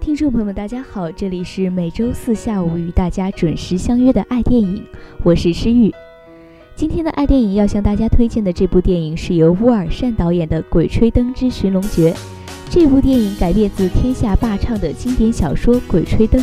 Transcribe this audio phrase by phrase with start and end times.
[0.00, 4.82] 听众朋友们，大家好，这里是每周四下午与大家准时相约的爱电影，
[5.22, 5.92] 我是诗玉。
[6.74, 12.12] 今天的爱电影要向大家推荐的这部电影是由乌尔善导演的《鬼吹灯之寻龙诀》。
[12.70, 16.40] 这部电影改编自天下霸唱的经典小说《鬼吹灯》，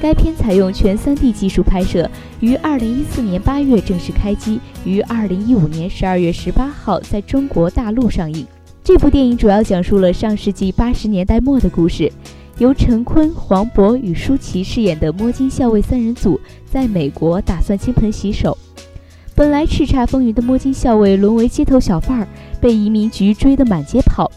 [0.00, 8.44] 该片采用全 3D 技术拍摄，于2014年8月正式开机，于2015年12月18号在中国大陆上映。
[8.82, 12.10] 这部电影主要讲述了上世纪80年代末的故事。
[12.62, 18.56] 由陈坤、黄渤与舒淇饰演的摸金校尉三人组在美国打算金盆洗手。
[19.34, 22.28] 本来叱咤风云的摸金校尉沦为街头小贩儿，
[22.60, 24.30] 被移民局追得满街跑。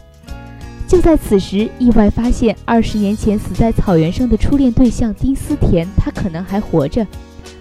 [0.88, 7.06] 就在此时，意外发现二十年前死在草原上的初恋对象丁思甜，他可能还活着。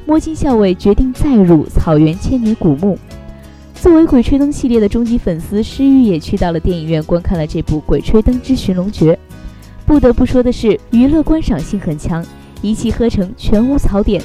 [0.07, 2.97] 摸金校尉决定再入草原千年古墓。
[3.75, 9.13] 作为《鬼吹灯》系列的终极粉丝，诗玉也去到了电影院观看了这部《鬼吹灯之寻龙诀》。
[9.85, 12.25] 不得不说的是，娱乐观赏性很强，
[12.61, 14.19] 一气呵成，全无槽点。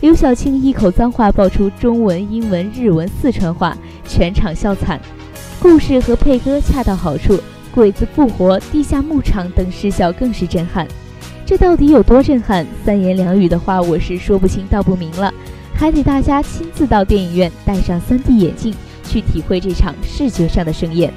[0.00, 3.76] 刘晓庆一口脏话爆出中文、英文、日文、四川话，
[4.06, 5.00] 全场笑惨。
[5.60, 7.38] 故事和配歌恰到好处，
[7.72, 10.86] 鬼子复活、地下牧场等视效更是震撼。
[11.46, 12.66] 这到底有多震撼？
[12.84, 15.32] 三言两语的话，我是说不清道不明了，
[15.74, 21.14] 还得大家亲自到电影院，戴上 3D 眼镜，去体会这场视觉上的盛宴。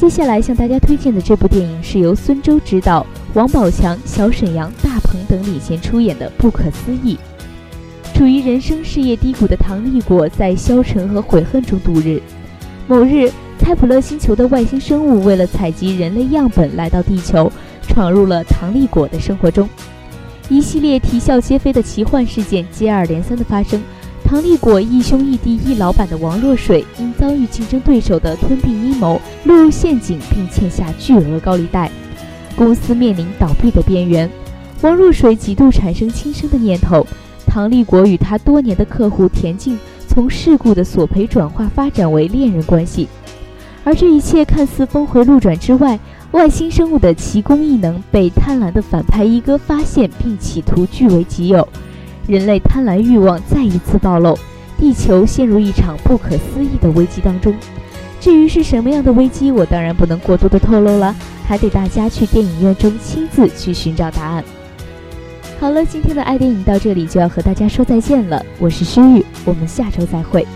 [0.00, 7.18] 接下来向大家推荐的这部电影是由孙周执导，王宝强、小沈阳、大鹏等领衔出演的《不可思议》。
[8.16, 12.18] 处于人生事业低谷的唐立果在消沉和悔恨中度日。
[12.88, 19.68] 某日，开普勒星球的外星生物为了采集人类样本来到地球，闯入了唐立果的生活中。
[20.48, 23.78] 一系列啼笑皆非的奇幻事件接二连三的发生。
[24.30, 31.90] 唐立果一兄一弟一老板的王若水，因遭遇竞争对手的吞并阴谋，落入陷阱并欠下巨额高利贷，
[32.54, 34.30] 公司面临倒闭的边缘。
[34.82, 37.04] 王若水几度产生轻生的念头。
[37.44, 39.76] 唐立果与他多年的客户田静，
[40.06, 43.08] 从事故的索赔转化发展为恋人关系。
[43.82, 45.98] 而这一切看似峰回路转之外，
[46.30, 51.68] 外星生物的奇功异能被贪婪的反派一哥发现，并企图据为己有。
[52.26, 54.38] 人类贪婪欲望再一次暴露，
[54.78, 57.54] 地球陷入一场不可思议的危机当中。
[58.20, 61.14] 至于是什么样的危机，我当然不能过多的透露了，
[61.46, 64.44] 还得大家去电影院中亲自去寻找答案。
[65.58, 70.46] 好了，今天的爱电影到这里就要和大家说再见了，我是诗玉，我们下周再会。